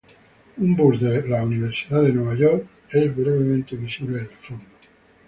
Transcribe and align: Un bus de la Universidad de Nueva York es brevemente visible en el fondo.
Un 0.67 0.75
bus 0.75 0.99
de 0.99 1.27
la 1.27 1.43
Universidad 1.43 2.01
de 2.01 2.11
Nueva 2.11 2.33
York 2.33 2.65
es 2.89 3.15
brevemente 3.15 3.75
visible 3.75 4.17
en 4.17 4.23
el 4.25 4.31
fondo. 4.31 4.65